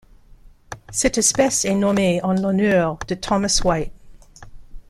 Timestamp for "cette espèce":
0.91-1.63